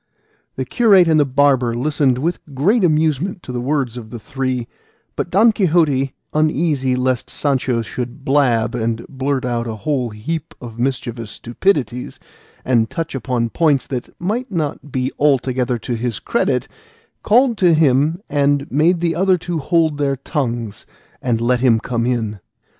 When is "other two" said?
19.15-19.59